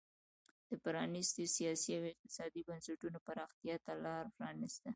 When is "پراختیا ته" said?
3.27-3.93